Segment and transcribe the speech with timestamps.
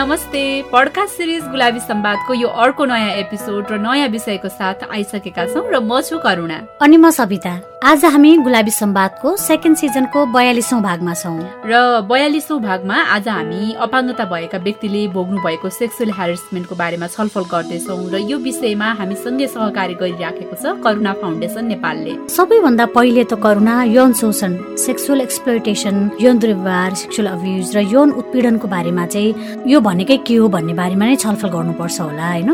[0.00, 0.42] नमस्ते।
[0.72, 5.80] Podcast series Gulabi सम्वादको यो अर्को नयाँ एपिसोड र नयाँ विषयको साथ आइसकेका छौँ र
[5.84, 7.52] म छु करुणा। अनि म सविता।
[7.84, 14.24] आज हामी गुलाबी सम्वादको सेकेन्ड सिजनको बयालिसौँ भागमा छौँ। र बयालिसौँ भागमा आज हामी अपाङ्गता
[14.24, 20.56] भएका व्यक्तिले भोग्नु भएको सेक्सुअल हेरेसमेन्टको बारेमा छलफल गर्दैछौँ र यो विषयमा हामीसँगै सहकारी गरिराखेको
[20.56, 27.28] छ करुणा फाउन्डेसन नेपालले। सबैभन्दा पहिले त करुणा यौन शोषण सेक्सुअल एक्सप्लोइटेसन यौन दुर्व्यवहार सेक्सुअल
[27.32, 32.00] अब्युज र यौन उत्पीडनको बारेमा चाहिँ यो भनेकै के हो भन्ने बारेमा नै छलफल गर्नुपर्छ
[32.00, 32.50] होला होइन?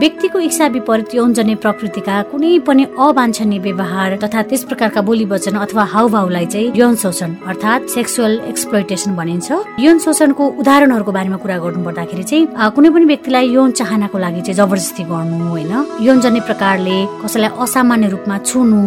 [0.00, 5.84] व्यक्तिको इच्छा विपरीत यौनजन्य प्रकृतिका कुनै पनि अवान्छनीय व्यवहार तथा त्यस प्रकारका बोली वचन अथवा
[5.94, 9.48] हाउभाउलाई चाहिँ यौन शोषण अर्थात् सेक्सुअल एक्सप्लोइटेसन भनिन्छ।
[9.84, 14.58] यौन शोषणको उदाहरणहरूको बारेमा कुरा गर्नु पर्दाखेरि चाहिँ कुनै पनि व्यक्तिलाई यौन चाहनाको लागि चाहिँ
[14.60, 15.72] जबरजस्ती गर्नु होइन?
[16.06, 18.80] यौनजन्य प्रकारले कसैलाई असामान्य रूपमा छुनु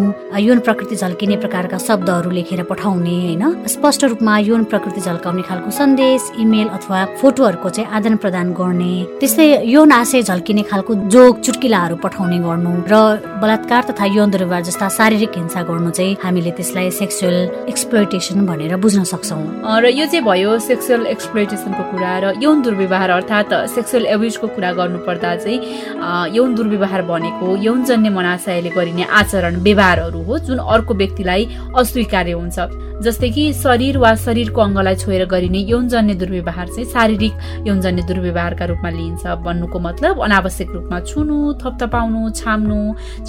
[0.47, 3.43] यौन प्रकृति झल्किने प्रकारका शब्दहरू लेखेर पठाउने होइन?
[3.75, 9.47] स्पष्ट रूपमा यौन प्रकृति झल्काउने खालको सन्देश इमेल अथवा फोटोहरूको चाहिँ आदान प्रदान गर्ने त्यस्तै
[9.65, 12.95] यौन आशय झल्किने खालको जोग चुटकिलाहरू पठाउने गर्नु र
[13.39, 17.37] बलात्कार तथा यौन दुर्व्यवहार जस्ता शारीरिक हिंसा गर्नु चाहिँ हामीले त्यसलाई सेक्सुअल
[17.71, 23.53] एक्सप्लोइटेसन भनेर बुझ्न सक्छौँ। र यो चाहिँ भयो सेक्सुअल एक्सप्लोइटेसनको कुरा र यौन दुर्व्यवहार अर्थात्
[23.75, 30.57] सेक्सुअल एब्युजको कुरा गर्नुपर्दा चाहिँ यौन दुर्व्यवहार भनेको यौनजन्य मनाशयले गरिने आचरण व्यवहारहरू हो जुन
[30.67, 31.47] अर्को व्यक्तिलाई
[31.79, 32.59] अस्वीकार्य हुन्छ।
[32.99, 37.33] जस्तै कि शरीर वा शरीरको अङ्गलाई छोएर गरिने यौनजन्य दुर्व्यवहार चाहिँ शारीरिक
[37.69, 42.79] यौनजन्य दुर्व्यवहारका रूपमा लिइन्छ भन्नुको मतलब अनावश्यक रूपमा छुनु थपथपाउनु छाम्नु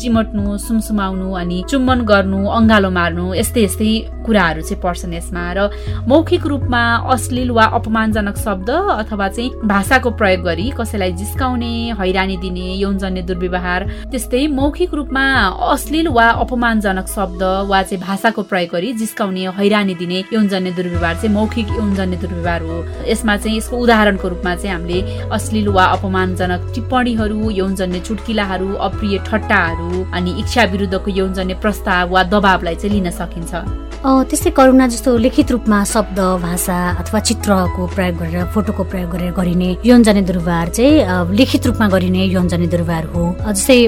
[0.00, 3.92] चिमट्नु सुमसुमाउनु अनि चुम्बन गर्नु अङ्गालो मार्नु यस्तै यस्तै
[4.26, 5.58] कुराहरू चाहिँ पर्छन् यसमा। र
[6.10, 6.82] मौखिक रूपमा
[7.14, 13.80] अश्लील वा अपमानजनक शब्द अथवा चाहिँ भाषाको प्रयोग गरी कसैलाई जिस्काउने हैरानी दिने यौनजन्य दुर्व्यवहार
[14.10, 15.24] त्यस्तै मौखिक रूपमा
[15.74, 21.34] अश्लील वा अपमानजनक शब्द वा चाहिँ भाषाको प्रयोग गरी जिस्काउने हैरानी दिने यौनजन्य दुर्व्यवहार चाहिँ
[21.34, 22.78] मौखिक यौनजन्य दुर्व्यवहार हो।
[23.10, 30.04] यसमा चाहिँ यसको उदाहरणको रूपमा चाहिँ हामीले अश्लील वा अपमानजनक टिप्पणीहरू यौनजन्य चुटकिलाहरू अप्रिय ठट्टाहरू
[30.16, 33.52] अनि इच्छा विरुद्धको यौनजन्य प्रस्ताव वा दबावलाई चाहिँ लिन सकिन्छ।
[34.00, 39.68] त्यस्तै करुणा जस्तो लिखित रूपमा शब्द भाषा अथवा चित्रको प्रयोग गरेर फोटोको प्रयोग गरेर गरिने
[39.84, 43.78] यौनजन्य दुर्व्यवहार चाहिँ लिखित रूपमा गरिने यौनजन्य दुर्व्यवहार हो। जस्तै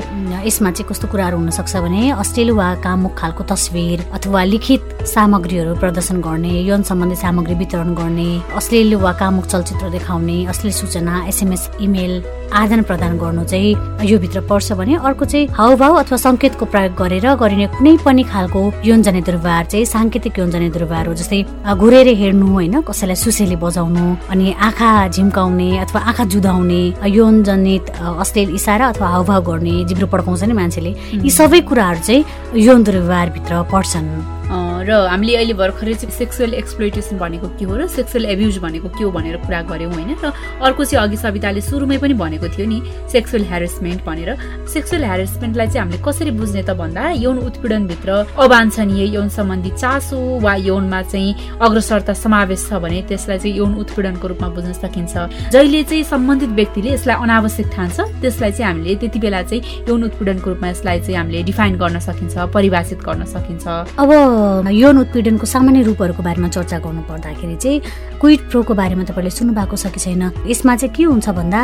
[0.47, 4.83] यसमा चाहिँ कस्तो कुराहरू हुन सक्छ भने अश्लील वा कामुक खालको तस्विर अथवा लिखित
[5.15, 8.31] सामग्रीहरू प्रदर्शन गर्ने यौन सम्बन्धी सामग्री वितरण गर्ने
[8.61, 10.22] अश्लील वा कामुक चलचित्र देखाउने
[10.53, 12.13] अश्लील सूचना एसएमएस इमेल
[12.53, 17.27] आदान प्रदान गर्नु चाहिँ यो भित्र पर्छ भने अर्को चाहिँ हाउभाउ अथवा सङ्केतको प्रयोग गरेर
[17.43, 21.41] गरिने कुनै पनि खालको यौनजन्य दुर्व्यवहार चाहिँ साङ्केतिक यौनजन्य दुर्व्यवहार हो जस्तै
[21.75, 26.83] घुरेर हेर्नु होइन कसैलाई सुसेली बजाउनु अनि आँखा झिम्काउने अथवा आँखा जुधाउने
[27.19, 27.91] यौनजनित
[28.25, 30.93] अश्लील इसारा अथवा हाउभाउ गर्ने जिब्रो पड्काउँछ नि मान्छेले
[31.25, 32.25] यी सबै कुराहरू चाहिँ
[32.67, 34.09] यौन दुर्व्यवहारभित्र पर्छन्।
[34.83, 39.05] र हामीले अहिले भर्खरै चाहिँ सेक्सुअल एक्सप्लोइटेसन भनेको के हो र सेक्सुअल एब्युज भनेको के
[39.05, 40.33] हो भनेर कुरा गऱ्यौँ होइन र
[40.63, 42.79] अर्को चाहिँ अघि सविताले सुरुमै पनि भनेको थियो नि
[43.13, 44.31] सेक्सुअल हेरेसमेन्ट भनेर।
[44.73, 50.55] सेक्सुअल हेरेसमेन्टलाई चाहिँ हामीले कसरी बुझ्ने त भन्दा यौन उत्पीडनभित्र अवान्छनीय यौन सम्बन्धी चासो वा
[50.69, 55.15] यौनमा चाहिँ अग्रसरता समावेश छ भने त्यसलाई चाहिँ यौन उत्पीडनको रूपमा बुझ्न सकिन्छ।
[55.53, 60.51] जहिले चाहिँ सम्बन्धित व्यक्तिले यसलाई अनावश्यक ठान्छ त्यसलाई चाहिँ हामीले त्यति बेला चाहिँ यौन उत्पीडनको
[60.51, 63.67] रूपमा यसलाई चाहिँ हामीले डिफाइन गर्न सकिन्छ परिभाषित गर्न सकिन्छ।
[63.99, 64.11] अब
[64.73, 67.81] यौन उत्पीडनको सामान्य रूपहरूको बारेमा चर्चा गर्नु पर्दाखेरि चाहिँ
[68.21, 70.23] क्विट प्रोको बारेमा तपाईँले सुन्नु भएको छ कि छैन?
[70.47, 71.61] यसमा चाहिँ के हुन्छ भन्दा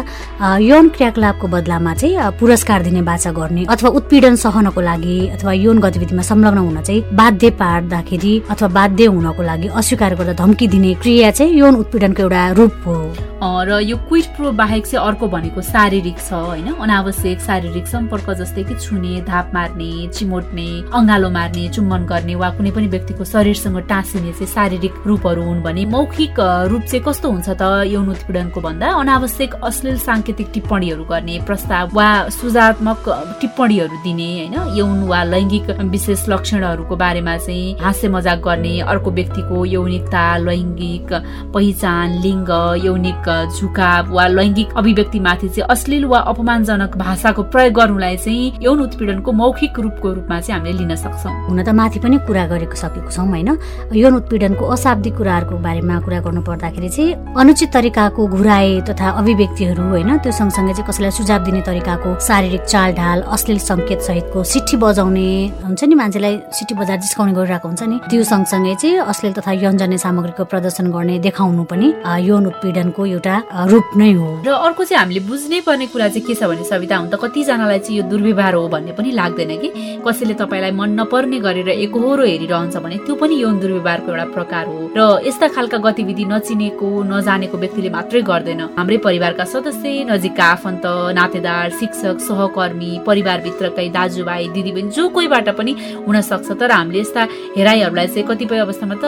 [0.60, 6.22] यौन क्रियाकलापको बदलामा चाहिँ पुरस्कार दिने बाचा गर्ने अथवा उत्पीडन सहनको लागि अथवा यौन गतिविधिमा
[6.22, 11.58] संलग्न हुन चाहिँ बाध्य पार्दाखेरि अथवा बाध्य हुनको लागि अस्वीकार गर्दा धम्की दिने क्रिया चाहिँ
[11.58, 12.96] यौन उत्पीडनको एउटा रूप हो।
[13.38, 16.68] र यो क्विट प्रो बाहेक चाहिँ अर्को भनेको शारीरिक छ होइन?
[16.74, 22.70] अनावश्यक शारीरिक सम्पर्क जस्तै कि छुने धाप मार्ने चिमोट्ने अङ्गालो मार्ने चुम्बन गर्ने वा कुनै
[22.70, 26.34] पनि व्यक्तिको शरीरसँग टाँसिने चाहिँ शारीरिक रूपहरू हुन् भने मौखिक
[26.70, 27.62] रूप चाहिँ कस्तो हुन्छ त?
[27.86, 33.04] यौन उत्पीडनको भन्दा अनावश्यक अश्लील साङ्केतिक टिप्पणीहरू गर्ने प्रस्ताव वा सुझात्मक
[33.40, 34.56] टिप्पणीहरू दिने होइन?
[34.78, 41.08] यौन वा लैङ्गिक विशेष लक्षणहरूको बारेमा चाहिँ हास्य मजाक गर्ने अर्को व्यक्तिको यौनिकता लैङ्गिक
[41.54, 42.50] पहिचान लिङ्ग
[42.84, 49.32] यौनिक झुकाव वा लैङ्गिक अभिव्यक्तिमाथि चाहिँ अश्लील वा अपमानजनक भाषाको प्रयोग गर्नुलाई चाहिँ यौन उत्पीडनको
[49.32, 53.28] मौखिक रूपको रूपमा चाहिँ हामीले लिन सक्छौँ। हुन त माथि पनि कुरा गरेको सकेको छौँ
[53.28, 53.48] होइन?
[53.92, 60.10] यौन उत्पीडनको अशाब्दिक कुराहरूको बारेमा कुरा गर्नु पर्दाखेरि चाहिँ अनुचित तरिकाको घुराए तथा अभिव्यक्तिहरू होइन?
[60.24, 65.28] त्यो सँगसँगै चाहिँ कसैलाई सुझाव दिने तरिकाको शारीरिक चालढाल अश्लील सङ्केत सहितको सिठी बजाउने
[65.64, 66.34] हुन्छ नि मान्छेलाई?
[66.56, 71.18] सिठी बजाएर जिस्काउने गरिरहेको हुन्छ नि। त्यो सँगसँगै चाहिँ अश्लील तथा यौनजन्य सामग्रीको प्रदर्शन गर्ने
[71.26, 71.88] देखाउनु पनि
[72.28, 73.34] यौन उत्पीडनको एउटा
[73.70, 76.96] रूप नै हो। र अर्को चाहिँ हामीले बुझ्नै पर्ने कुरा चाहिँ के छ भने सविता
[76.96, 79.68] हुन त कतिजनालाई चाहिँ यो दुर्व्यवहार हो भन्ने पनि लाग्दैन कि?
[80.06, 84.64] कसैले तपाईँलाई मन नपर्ने गरेर एकहोरो हेरिरहन्छ रहन्छ भने त्यो पनि यौन दुर्व्यवहारको एउटा प्रकार
[84.68, 90.84] हो। र यस्ता खालका गतिविधि नचिनेको नजानेको व्यक्तिले मात्रै गर्दैन। हाम्रै परिवारका सदस्य नजिकका आफन्त
[91.16, 95.72] नातेदार शिक्षक सहकर्मी परिवारभित्रकै दाजुभाइ दिदीबहिनी जो कोहीबाट पनि
[96.06, 97.22] हुन सक्छ। तर हामीले यस्ता
[97.56, 99.04] हेराइहरूलाई चाहिँ कतिपय अवस्थामा त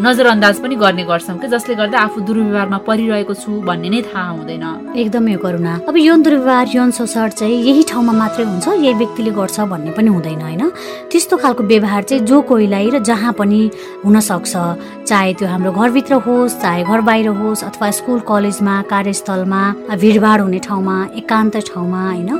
[0.00, 4.64] नजरअन्दाज पनि गर्ने गर्छौँ कि जसले गर्दा आफू दुर्व्यवहारमा परिरहेको छु भन्ने नै थाहा हुँदैन।
[4.96, 9.60] एकदमै करुणा। अब यौन दुर्व्यवहार यौन शोषण चाहिँ यही ठाउँमा मात्रै हुन्छ यही व्यक्तिले गर्छ
[9.72, 10.62] भन्ने पनि हुँदैन होइन?
[11.10, 13.60] त्यस्तो खालको व्यवहार चाहिँ जो कोहीलाई र जहाँ पनि
[14.04, 14.52] हुनसक्छ
[15.08, 19.62] चाहे त्यो हाम्रो घरभित्र होस् चाहे घर बाहिर होस् अथवा स्कुल कलेजमा कार्यस्थलमा
[20.02, 22.30] भिडभाड हुने ठाउँमा एकान्त ठाउँमा होइन?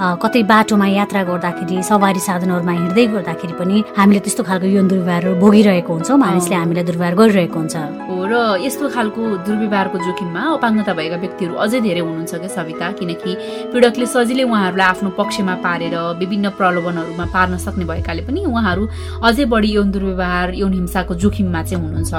[0.00, 5.92] कतै बाटोमा यात्रा गर्दाखेरि सवारी साधनहरूमा हिँड्दै गर्दाखेरि पनि हामीले त्यस्तो खालको यौन दुर्व्यवहारहरू भोगिरहेको
[5.92, 7.76] हुन्छौँ। मानिसले हामीलाई दुर्व्यवहार गरिरहेको हुन्छ।
[8.08, 13.30] हो र यस्तो खालको दुर्व्यवहारको जोखिममा अपाङ्गता भएका व्यक्तिहरू अझै धेरै हुनुहुन्छ क्या सविता किनकि
[13.72, 18.82] पीडकले सजिलै उहाँहरूलाई आफ्नो पक्षमा पारेर विभिन्न प्रलोभनहरूमा पार्न सक्ने भएकाले पनि उहाँहरू
[19.28, 22.12] अझै बढी यौन दुर्व्यवहार यौन हिंसाको जोखिममा चाहिँ हुनुहुन्छ।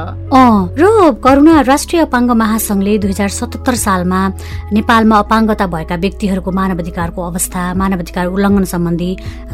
[0.77, 0.83] र
[1.17, 4.21] करुणा राष्ट्रिय अपाङ्ग महासङ्घले दुई हजार सतहत्तर सालमा
[4.77, 9.09] नेपालमा अपाङ्गता भएका व्यक्तिहरूको मानवाधिकारको अवस्था मानवाधिकार उल्लङ्घन सम्बन्धी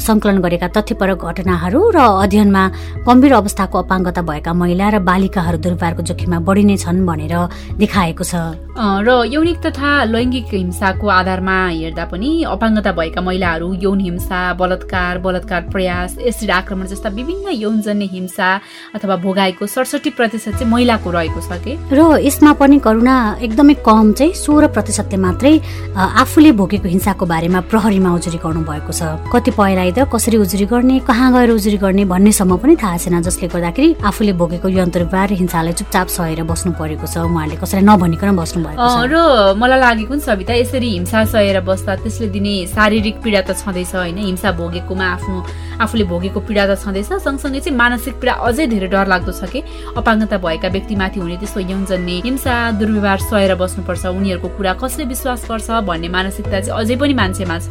[0.07, 2.63] संकलन गरेका तथ्यपरक घटनाहरू र अध्ययनमा
[3.07, 7.35] गम्भीर अवस्थाको अपाङ्गता भएका महिला र बालिकाहरू दुर्व्यवहारको जोखिममा बढी नै छन् भनेर
[7.81, 14.41] देखाएको छ। र यौनिक तथा लैङ्गिक हिंसाको आधारमा हेर्दा पनि अपाङ्गता भएका महिलाहरू यौन हिंसा
[14.53, 18.49] बलात्कार बलात्कार प्रयास एसिड आक्रमण जस्ता विभिन्न यौनजन्य हिंसा
[18.95, 21.73] अथवा भोगाईको सडसठी प्रतिशत चाहिँ महिलाको रहेको छ कि?
[21.89, 25.53] र यसमा पनि करुणा एकदमै कम चाहिँ सोह्र प्रतिशतले मात्रै
[25.97, 29.01] आफूले भोगेको हिंसाको बारेमा प्रहरीमा उजुरी गर्नु भएको छ
[29.33, 33.89] कतिपयलाई त कसरी उजुरी गर्ने कहाँ गएर उजुरी गर्ने भन्नेसम्म पनि थाहा छैन जसले गर्दाखेरि
[34.05, 39.79] आफूले भोगेको यन्त्रव्यवहार हिंसालाई चुपचाप सहेर बस्नु परेको छ। उहाँहरूले कसैलाई नभनिकन बस्नु र मलाई
[39.79, 44.17] लागेको नि सविता यसरी हिंसा सहेर बस्दा त्यसले दिने शारीरिक पीडा त छँदैछ होइन?
[44.17, 45.37] हिंसा भोगेकोमा आफ्नो
[45.81, 49.59] आफूले भोगेको पीडा त छँदैछ। सँगसँगै चाहिँ मानसिक पीडा अझै धेरै डर लाग्दो छ कि
[49.97, 55.69] अपाङ्गता भएका व्यक्तिमाथि हुने त्यस्तो यौनजन्य हिंसा दुर्व्यवहार सहेर बस्नुपर्छ। उनीहरूको कुरा कसले विश्वास गर्छ
[55.85, 57.69] भन्ने मानसिकता चाहिँ अझै पनि मान्छेमा छ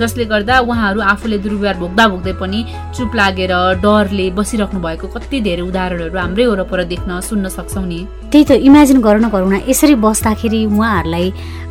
[0.00, 2.60] जसले गर्दा उहाँहरू आफूले दुर्व्यवहार भोग्दा भोग्दै पनि
[2.96, 8.00] चुप लागेर डरले बसिराख्नु भएको कति धेरै उदाहरणहरू हाम्रै वरपर देख्न सुन्न सक्छौँ नि।
[8.32, 11.26] त्यही त इमेजिन गर्न गरौँ न यसरी बस्दाखेरि उहाँहरूलाई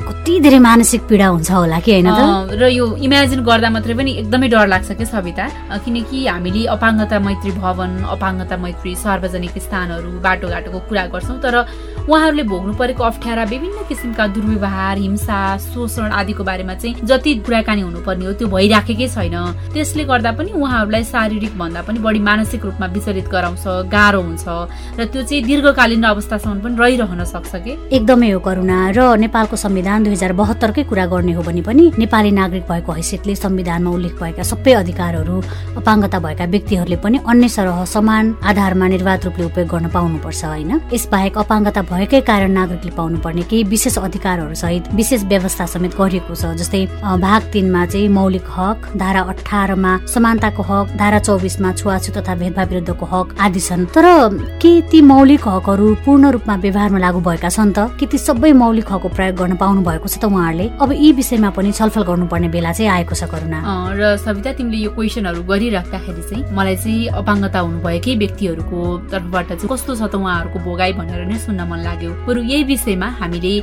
[0.06, 2.10] कति धेरै मानसिक पीडा हुन्छ होला कि होइन
[2.62, 5.46] र यो इमेजिन गर्दा मात्रै पनि एकदमै डर लाग्छ कि सविता?
[5.86, 11.56] किनकि हामीले अपाङ्गता मैत्री भवन अपाङ्गता मैत्री सार्वजनिक स्थानहरू बाटोघाटोको कुरा गर्छौँ तर
[12.06, 18.26] उहाँहरूले भोग्नु परेको अप्ठ्यारा विभिन्न किसिमका दुर्व्यवहार हिंसा शोषण आदिको बारेमा चाहिँ जति कुराकानी हुनुपर्ने
[18.26, 19.36] हो त्यो भइराखेकै छैन।
[19.74, 24.46] त्यसले गर्दा पनि उहाँहरूलाई शारीरिक भन्दा पनि बढी मानसिक रूपमा विचलित गराउँछ गाह्रो हुन्छ
[25.00, 27.74] र त्यो चाहिँ दीर्घकालीन अवस्थासम्म पनि रहिरहन सक्छ कि?
[27.98, 32.32] एकदमै हो करुणा र नेपालको संविधान दुई हजार बहत्तरकै कुरा गर्ने हो भने पनि नेपाली
[32.38, 35.42] नागरिक भएको हैसियतले संविधानमा उल्लेख भएका सबै अधिकारहरू
[35.82, 40.72] अपाङ्गता भएका व्यक्तिहरूले पनि अन्य सरह समान आधारमा निर्वाध रूपले उपयोग गर्न पाउनुपर्छ होइन?
[40.94, 46.52] यसबाहेक अपाङ्गता भएकै कारण नागरिकले पाउनुपर्ने केही विशेष अधिकारहरू सहित विशेष व्यवस्था समेत गरिएको छ
[46.60, 46.84] जस्तै
[47.24, 53.06] भाग तिनमा चाहिँ मौलिक हक धारा अठारमा समानताको हक धारा चौबिसमा छुवाछुत तथा भेदभाव विरुद्धको
[53.14, 54.06] हक आदि छन्। तर
[54.62, 57.80] के ती मौलिक हकहरू पूर्ण रूपमा व्यवहारमा लागू भएका छन् त?
[58.00, 60.68] के ती सबै मौलिक हकको प्रयोग गर्न पाउनु भएको छ त उहाँहरूले?
[60.82, 63.60] अब यी विषयमा पनि छलफल गर्नुपर्ने बेला चाहिँ आएको छ करुणा।
[63.96, 68.80] र सविता तिमीले यो क्वेसनहरू गरिराख्दाखेरि चाहिँ मलाई चाहिँ अपाङ्गता हुनुभएकै व्यक्तिहरूको
[69.12, 73.08] तर्फबाट चाहिँ कस्तो छ त उहाँहरूको भोगाई भनेर नै सुन्न मन लाग्यो। बरु यही विषयमा
[73.22, 73.54] हामीले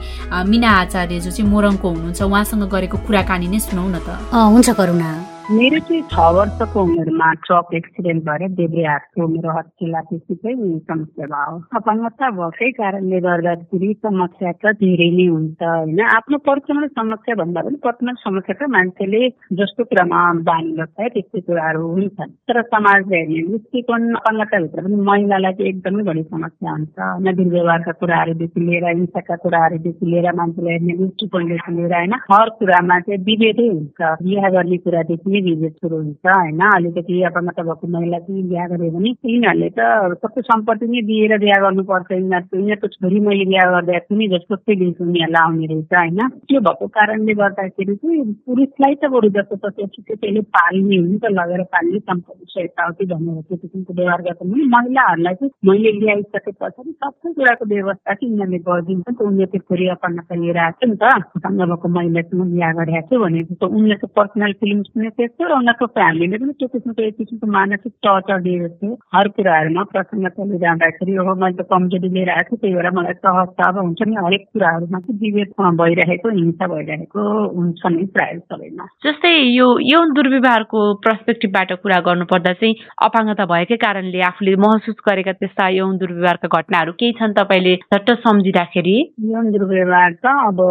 [0.50, 5.10] मिना आचार्य जो चाहिँ मोरङको हुनुहुन्छ उहाँसँग गरेको कुराकानी नै सुनौ न त। हुन्छ करुणा।
[5.50, 12.28] मेरो चाहिँ छ वर्षको उमेरमा ट्रक एक्सिडेन्ट भएर देब्रे हातको मेरो हत्केलादेखि समस्या भयो। अपाङ्गता
[12.30, 16.00] भएकै कारणले गर्दाखेरि समस्या त धेरै नै हुन्छ होइन?
[16.00, 19.22] आफ्नो पर्सनल समस्या भन्दा पनि पर्सनल समस्या त मान्छेले
[19.58, 25.68] जस्तो कुरामा बानी छ त्यस्तै कुराहरू हुन्छन्। तर समाज हेर्ने दृष्टिकोण अपाङ्गताभित्र पनि महिलालाई चाहिँ
[25.72, 31.94] एकदमै बढी समस्या हुन्छ। होइन दुर्व्यवहारका कुराहरूदेखि लिएर हिंसाका कुराहरूदेखि लिएर मान्छेलाई हेर्ने दृष्टिकोणदेखि लिएर
[31.98, 32.14] होइन?
[32.30, 36.60] हर कुरामा चाहिँ विभेदै हुन्छ। बिहा गर्ने कुरादेखि विभेद सुरु हुन्छ होइन?
[36.60, 41.58] अलिकति अपङ्गता भएको महिला चाहिँ बिहा गर्यो भने यिनीहरूले त कस्तो सम्पत्ति नै दिएर बिहा
[41.64, 46.20] गर्नुपर्छ यिनीहरूको यिनीहरूको छोरी मैले बिहा गर्दा छु जस्तो चाहिँ दिन्छु उनीहरूलाई आउने रहेछ होइन?
[46.48, 51.32] त्यो भएको कारणले गर्दाखेरि चाहिँ पुरुषलाई त बरु जस्तो तसो त्यसैले पाल्ने हो नि त
[51.38, 56.92] लगेर पाल्ने सम्पत्ति यताउति भनेर त्यो किसिमको व्यवहार गर्छ भने महिलाहरूलाई चाहिँ मैले ल्याइसके पछाडि
[56.92, 60.96] सबै कुराको व्यवस्था चाहिँ यिनीहरूले गरिदिन्छ नि त। उनले त्यो छोरी अपङ्गता लिएर आएको नि
[60.96, 61.04] त।
[61.62, 66.38] भएको महिलासँग बिहा गरेको छु भने उनले त पर्सनल फिल्म सुनेको त्यस्तो र उनीहरूको फ्यामिलीले
[66.38, 71.54] पनि त्यो किसिमको एक किसिमको मानसिक टर्चर दिएको थियो हर कुराहरूमा प्रसङ्ग चलिरहँदाखेरि हो मैले
[71.54, 75.18] त कमजोरी लिएर आएको थिएँ त्यही भएर मलाई सहजता अब हुन्छ नि हरेक कुराहरूमा चाहिँ
[75.20, 82.52] विभेद भइरहेको हिंसा भइरहेको हुन्छ नि प्रायः सबैमा जस्तै यो यौन दुर्व्यवहारको पर्सपेक्टिभबाट कुरा गर्नुपर्दा
[82.56, 88.14] चाहिँ अपाङ्गता भएकै कारणले आफूले महसुस गरेका त्यस्ता यौन दुर्व्यवहारका घटनाहरू केही छन् तपाईँले झट्ट
[88.26, 88.98] सम्झिँदाखेरि
[89.30, 90.68] यौन दुर्व्यवहार त अब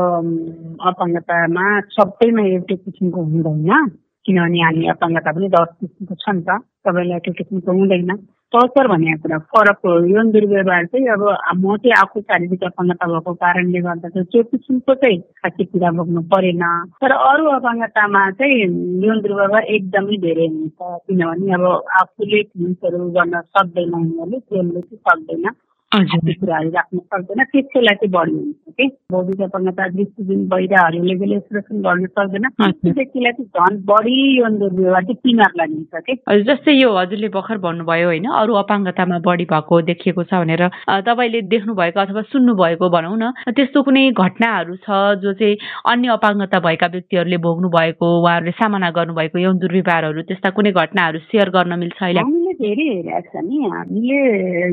[0.86, 3.92] अपाङ्गतामा सबैमा एउटै किसिमको हुँदैन।
[4.26, 8.12] किनभने हामी अपाङ्गता पनि दस किसिमको छ नि त। सबैलाई त्यो किसिमको हुँदैन।
[8.54, 11.24] टर्चर भनेको कुरा फरक हो यौन दुर्व्यवहार चाहिँ अब
[11.56, 16.22] म चाहिँ आफू शारीरिक अपाङ्गता भएको कारणले गर्दा चाहिँ त्यो किसिमको चाहिँ खासै पीडा भोग्नु
[16.34, 16.64] परेन।
[17.02, 18.60] तर अरू अपाङ्गतामा चाहिँ
[19.06, 21.66] यौन दुर्व्यवहार एकदमै धेरै हुन्छ। किनभने अब
[22.02, 25.46] आफूले फिल्सहरू गर्न सक्दैन उनीहरूले त्यसले चाहिँ सक्दैन।
[25.92, 31.82] कुराहरू राख्न सक्दैन त्यसको लागि चाहिँ बढी हुन्छ कि बौद्धिक अपङ्गता दृष्टिबिन बहिराहरूले पनि एक्सप्रेसन
[31.82, 36.90] गर्न सक्दैन। त्यो व्यक्तिलाई चाहिँ झन् बढी यौन दुर्व्यवहार चाहिँ तिमीहरूलाई मिल्छ कि जस्तै यो
[36.98, 40.64] हजुरले भर्खर भन्नुभयो होइन अरू अपाङ्गतामा बढी भएको देखिएको छ भनेर
[41.10, 45.58] तपाईँले देख्नु भएको अथवा सुन्नु भएको भनौँ न त्यस्तो कुनै घटनाहरू छ जो चाहिँ
[45.92, 51.50] अन्य अपाङ्गता भएका व्यक्तिहरूले भोग्नु भएको उहाँहरूले सामना गर्नुभएको यौन दुर्व्यवहारहरू त्यस्ता कुनै घटनाहरू सेयर
[51.52, 52.41] गर्न मिल्छ अहिले?
[52.62, 54.22] धेरै हेरेको छ नि हामीले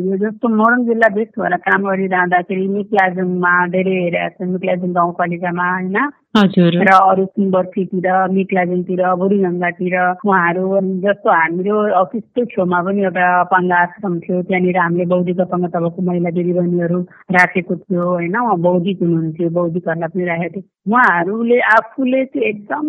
[0.04, 5.98] यो जस्तो मोरङ जिल्ला बेस्ट भएर काम गरिरहँदाखेरि मिक्लाजुङमा धेरै हेरेका छन् मिक्लाजुङ गाउँपालिकामा होइन
[6.36, 14.42] र अरू सिम्बर्सीतिर मिक्लाजुङतिर बुढीगङ्गातिर उहाँहरू जस्तो हाम्रो अफिसकै छेउमा पनि एउटा अपाङ्ग आश्रम थियो
[14.42, 17.00] त्यहाँनिर हामीले बौद्धिक अपाङ्गता भएको महिला दिदीबहिनीहरू
[17.32, 22.86] राखेको थियो होइन उहाँ बौद्धिक हुनुहुन्थ्यो बौद्धिकहरूलाई पनि राखेको थियो उहाँहरूले आफूले चाहिँ एकदम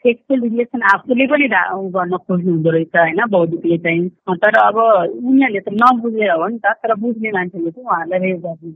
[0.00, 1.48] सेक्सुअल रिलेसन आफूले पनि
[1.94, 6.72] गर्न खोज्नु हुँदो रहेछ होइन बौद्धिकले चाहिँ। तर अब उनीहरूले त नबुझेर हो नि त
[6.82, 8.70] तर बुझ्ने मान्छेले चाहिँ उहाँहरूलाई रेप गर्ने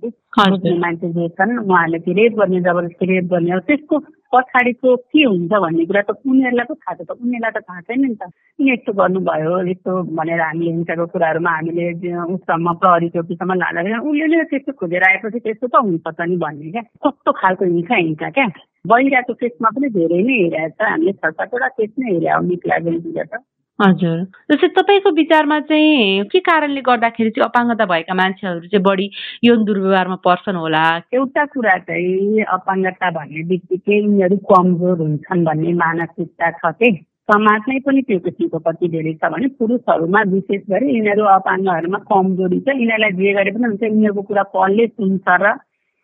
[0.51, 3.99] बुझ्ने मान्छे जे छन् उहाँहरूले चाहिँ रेप गर्ने जबरजस्ती रेप गर्ने त्यसको
[4.35, 8.01] पछाडिको के हुन्छ भन्ने कुरा त उनीहरूलाई पो थाहा छ त। उनीहरूलाई त थाहा छैन
[8.03, 8.31] नि त।
[8.69, 11.87] यस्तो गर्नुभयो यस्तो भनेर हामीले हिंसाको कुराहरूमा हामीले
[12.35, 16.83] उसम्म प्रहरी चौकीसम्म लाँदाखेरि उसले त्यस्तो खोजेर आएपछि त्यस्तो त हुन्छ त नि भन्ने क्या।
[17.07, 18.47] कस्तो खालको हिंसा हिंसा क्या?
[18.91, 22.79] बहिराको केसमा पनि धेरै नै हेरेको छ। हामीले छ सातवटा केस नै हेरे हो निक्ला
[23.25, 23.45] त।
[23.83, 24.19] हजुर।
[24.51, 29.07] जस्तै तपाईँको विचारमा चाहिँ के कारणले गर्दाखेरि चाहिँ अपाङ्गता भएका मान्छेहरू चाहिँ बढी
[29.45, 30.83] यौन दुर्व्यवहारमा पर्छन् होला?
[31.15, 36.93] एउटा कुरा चाहिँ अपाङ्गता भन्ने बित्तिकै यिनीहरू कमजोर हुन्छन् भन्ने मानसिकता छ कि?
[37.27, 42.79] समाजमै पनि त्यो किसिमको कति धेरै छ भने पुरुषहरूमा विशेष गरी यिनीहरू अपाङ्गहरूमा कमजोरी छ।
[42.79, 45.59] यिनीहरूलाई जे गरे पनि हुन्छ। यिनीहरूको कुरा कसले सुन्छ र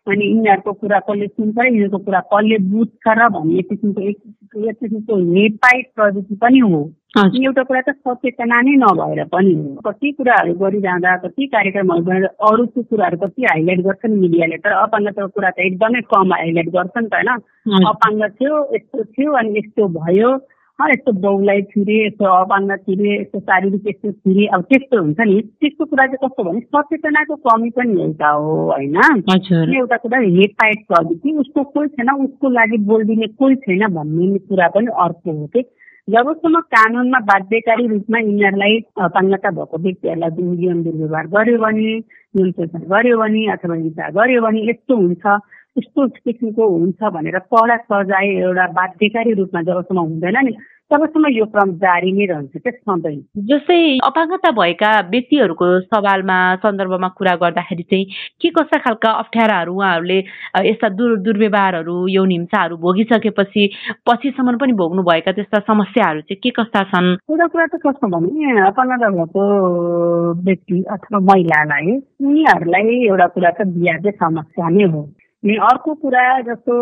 [0.07, 4.17] अनि यिनीहरूको कुरा कसले सुन्छ र यिनीहरूको कुरा कसले बुझ्छ र भन्ने किसिमको एक
[4.59, 9.53] किसिमको हेपाइट प्रवृत्ति पनि हो। एउटा कुरा त सचेतना नै नभएर पनि
[9.85, 15.49] कति कुराहरू गरिरहँदा कति कार्यक्रमहरू गरेर अरूको कुराहरू कति हाइलाइट गर्छन् मिडियाले तर अपाङ्गताको कुरा
[15.49, 20.31] त एकदमै कम हाइलाइट गर्छन् त होइन। अपाङ्ग थियो यस्तो थियो अनि यस्तो भयो।
[20.79, 25.85] यस्तो बाउलाई छिरे यस्तो अपाङ्ग छिरे यस्तो शारीरिक यस्तो छिरे अब त्यस्तो हुन्छ नि। त्यस्तो
[25.91, 28.97] कुरा चाहिँ कस्तो भने सचेतनाको कमी पनि एउटा हो होइन।
[29.81, 34.97] एउटा कुरा हेपाइट प्रवृत्ति उसको कोही छैन उसको लागि बोलिदिने कोही छैन भन्ने कुरा पनि
[35.07, 35.67] अर्को हो कि
[36.07, 41.99] जबसम्म कानुनमा बाध्यकारी रूपमा यिनीहरूलाई अपाङ्गता भएको व्यक्तिहरूलाई जीवन दुर्व्यवहार गर्यो भने
[42.37, 45.25] जुन शोषण गर्यो भने अथवा हिंसा गर्यो भने यस्तो हुन्छ
[45.77, 50.53] यस्तो किसिमको हुन्छ भनेर कडा सजाय एउटा बाध्यकारी रूपमा जबसम्म हुँदैन नि।
[50.91, 53.15] तबसम्म यो क्रम जारी नै रहन्छ क्या सधैँ
[53.49, 58.05] जस्तै अपाङ्गता भएका व्यक्तिहरूको सवालमा सन्दर्भमा कुरा गर्दाखेरि चाहिँ
[58.41, 60.17] के कस्ता खालका अप्ठ्याराहरू उहाँहरूले
[60.69, 63.69] यस्ता दुर् दुर्व्यवहारहरू यौन हिंसाहरू भोगिसकेपछि
[64.09, 67.09] पछिसम्म पनि भोग्नु भएका त्यस्ता समस्याहरू चाहिँ के कस्ता छन्?
[67.31, 69.47] एउटा कुरा त कस्तो भने अपाङ्गता भएको
[70.45, 75.01] व्यक्ति अथवा महिलालाई उनीहरूलाई एउटा कुरा त बिहा चाहिँ समस्या नै हो।
[75.43, 76.73] अनि अर्को कुरा जस्तो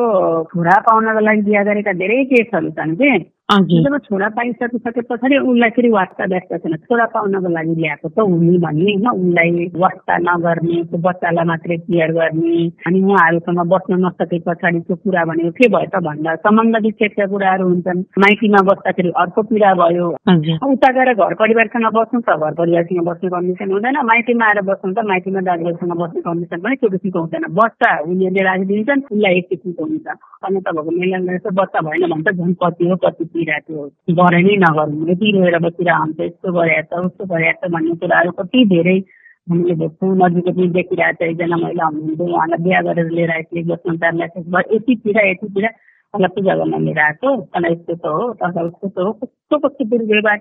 [0.54, 3.12] छोरा पाउनको लागि बिहा गरेका धेरै केसहरू छन् कि
[3.50, 8.58] जब छोरा पाइसकिसके पछाडि उसलाई फेरि वास्ता व्यस्त छैन। छोरा पाउनको लागि ल्याएको त हुने
[8.62, 14.96] भन्ने होइन। उसलाई वास्ता नगर्ने त्यो बच्चालाई मात्रै केयर गर्ने। अनि उहाँहरूसँग बस्न नसके पछाडिको
[15.02, 20.08] कुरा भनेको के भयो त भन्दा सम्बन्ध विच्छेदका कुराहरू हुन्छन्। माइतीमा बस्दाखेरि अर्को पीडा भयो।
[20.70, 25.06] उता गएर घर परिवारसँग बस्नु त घर परिवारसँग बस्ने कन्डिसन हुँदैन। माइतीमा आएर बस्नु त
[25.10, 30.08] माइतीमा दाजुभाइसँग बस्ने कन्डिसन पनि त्यो किसिमको हुँदैन। बच्चा उनीहरूले राखिदिन्छन्। उसलाई एक किसिमको हुन्छ।
[30.46, 32.96] अनि तपाईँको मिलन बच्चा भएन भने त झन् कति हो
[33.42, 37.96] कति बसिरहेको गरे नै नगरौँ यति रोएर बसिरहन्छ यस्तो गरेर त उस्तो गरेर त भन्ने
[37.98, 38.98] कुराहरू कति धेरै
[39.48, 44.76] हामीले भेट्छौँ नजिकै पनि देखिरहेको छ एकजना महिला हुनुहुन्थ्यो उहाँलाई बिहा गरेर लिएर आइसकेको संसारलाई
[44.76, 45.70] यति पीडा यति पीडा
[46.14, 49.86] मलाई पूजा गर्न लिएर आएको तँलाई यस्तो त हो तँलाई उस्तो त हो कस्तो कस्तो
[49.88, 50.40] दुर्व्यवहार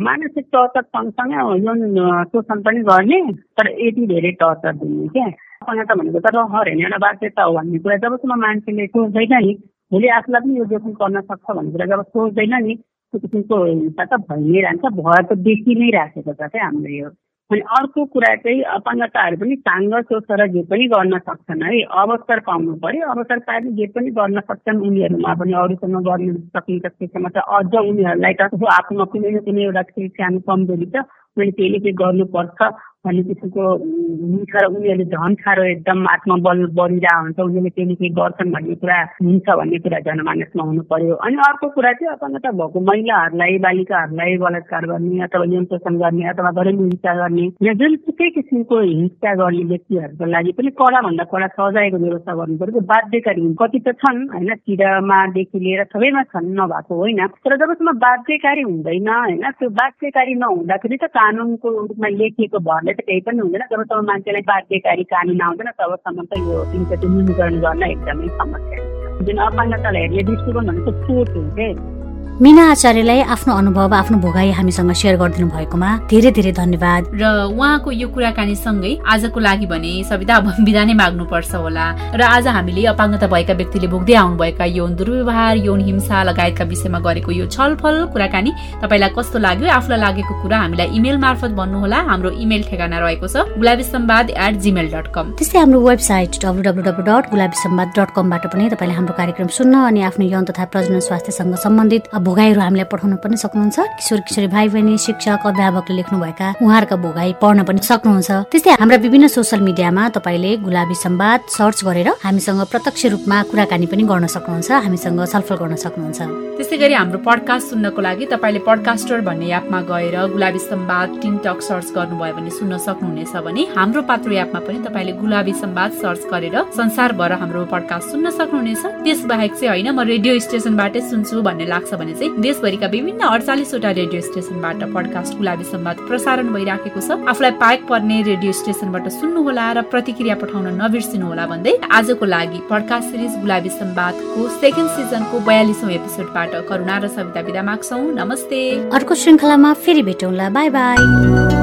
[0.00, 1.80] मानसिक टर्चर सँगसँगै यौन
[2.26, 3.20] शोषण पनि गर्ने
[3.56, 7.78] तर यति धेरै टर्चर दिने क्या त भनेको त रहर होइन एउटा बाध्यता हो भन्ने
[7.78, 9.54] कुरा जबसम्म मान्छेले सोच्दैन नि
[9.92, 12.74] भोलि आफूलाई पनि यो जोखिम गर्न सक्छ भन्ने कुरा जब सोच्दैन नि।
[13.12, 17.08] किसिमको हिंसा त भइ नै रहन्छ भएर त देखि नै राखेको छ क्या हाम्रो यो।
[17.50, 22.76] अनि अर्को कुरा चाहिँ अपाङ्गताहरू पनि साङ्ग सोचेर जे पनि गर्न सक्छन् है। अवसर पाउनु
[22.84, 27.74] पर्यो। अवसर पाएर जे पनि गर्न सक्छन् उनीहरूमा पनि अरूसँग गर्न सकिन्छ त्यसमा त अझ
[27.82, 29.82] उनीहरूलाई त आफूमा कुनै न कुनै एउटा
[30.16, 31.04] सानो कमजोरी छ।
[31.36, 32.60] मैले त्यसले चाहिँ गर्नुपर्छ।
[33.04, 38.74] किसिमको हुन्छ र उनीहरूले झन् साह्रो एकदम आत्मबल बढिरहेको हुन्छ। उनीहरूले केही केही गर्छन् भन्ने
[38.78, 44.36] कुरा हुन्छ भन्ने कुरा जनमानसमा हुनु पर्यो। अनि अर्को कुरा चाहिँ अपाङ्गता भएको महिलाहरूलाई बालिकाहरूलाई
[44.38, 49.64] बलात्कार गर्ने अथवा यौन शोषण गर्ने अथवा घरेलु हिंसा गर्ने या जुनसुकै किसिमको हिंसा गर्ने
[49.72, 55.58] व्यक्तिहरूको लागि पनि कडाभन्दा कडा सजायको व्यवस्था गर्नु पऱ्यो। बाध्यकारी कति त छन् होइन किरामादेखि
[55.58, 61.68] लिएर सबैमा छन् नभएको होइन। तर जबसम्म बाध्यकारी हुँदैन होइन त्यो बाध्यकारी नहुँदाखेरि त कानुनको
[61.82, 66.56] रूपमा लेखिएको भरले त केही पनि हुँदैन। जबसम्म मान्छेलाई बाध्यकारी कानुन आउँदैन तबसम्म त यो
[66.72, 68.78] तिनचोटि न्यूनीकरण गर्न एकदमै समस्या
[69.26, 72.01] जुन अपाङ्गतालाई हेर्ने दृष्टिकोण भनेको सोच हुन्छ
[72.42, 77.90] मिना आचार्यलाई आफ्नो अनुभव आफ्नो भोगाई हामीसँग सेयर गरिदिनु भएकोमा धेरै धेरै धन्यवाद। र उहाँको
[77.92, 81.86] यो कुराकानी सँगै आजको लागि भने सविता अब बिदा नै माग्नु पर्छ होला।
[82.18, 87.30] र आज हामीले अपाङ्गता भएका व्यक्तिले भोग्दै आउनुभएका यौन दुर्व्यवहार यौन हिंसा लगायतका विषयमा गरेको
[87.30, 88.50] यो छलफल कुराकानी
[88.82, 93.46] तपाईँलाई कस्तो लाग्यो आफूलाई लागेको कुरा हामीलाई इमेल मार्फत भन्नुहोला। हाम्रो इमेल ठेगाना रहेको छ
[93.54, 97.88] Gulabi Sambad at Gmail dot com त्यस्तै हाम्रो website W W W dot Gulabi Sambad
[97.94, 102.60] dot कमबाट पनि तपाईँले हाम्रो कार्यक्रम सुन्न अनि आफ्नो यौन तथा प्रजनन स्वास्थ्यसँग सम्बन्धित भोगाईहरू
[102.60, 107.80] हामीलाई पठाउन पनि सक्नुहुन्छ। किशोर किशोरी भाइ बहिनी शिक्षक अध्यापकले लेख्नुभएका उहाँहरूका भोगाई पढ्न पनि
[107.84, 113.86] सक्नुहुन्छ। त्यस्तै हाम्रा विभिन्न सोसियल मिडियामा तपाईँले गुलाबी सम्वाद सर्च गरेर हामीसँग प्रत्यक्ष रूपमा कुराकानी
[113.92, 116.20] पनि गर्न सक्नुहुन्छ हामीसँग छलफल गर्न सक्नुहुन्छ।
[116.56, 121.88] त्यस्तै गरी हाम्रो पडकास्ट सुन्नको लागि तपाईँले पडकास्टर भन्ने एपमा गएर गुलाबी सम्वाद टिकटक सर्च
[121.92, 127.32] गर्नुभयो भने सुन्न सक्नुहुनेछ भने हाम्रो पात्रो एपमा पनि तपाईँले गुलाबी सम्वाद सर्च गरेर संसारभर
[127.44, 132.28] हाम्रो पडकास्ट सुन्न सक्नुहुनेछ। त्यस बाहेक चाहिँ होइन म रेडियो स्टेसनबाटै सुन्छु भन्ने लाग्छ भने
[132.28, 138.22] चाहिँ देशभरिका विभिन्न अडचालिसवटा रेडियो स्टेसनबाट पडकास्ट गुलाबी सम्वाद प्रसारण भइराखेको छ। आफूलाई पाएक पर्ने
[138.22, 144.88] रेडियो स्टेसनबाट सुन्नुहोला र प्रतिक्रिया पठाउन नबिर्सिनुहोला भन्दै आजको लागि पडकास्ट सिरिज गुलाबी सम्वादको सेकेन्ड
[144.92, 148.60] सिजनको बयालिसौँ एपिसोडबाट करुणा र सविता विदा माग्छौ। नमस्ते।
[148.92, 151.61] अर्को श्रृङ्खलामा फेरि भेटौँला। Bye bye.